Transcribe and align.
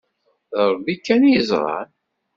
D 0.55 0.55
Rebbi 0.71 0.95
kan 1.05 1.21
i 1.29 1.31
yeẓran. 1.33 1.89